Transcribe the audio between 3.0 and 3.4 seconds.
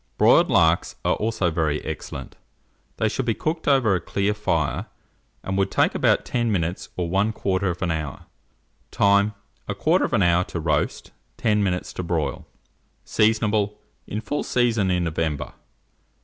should be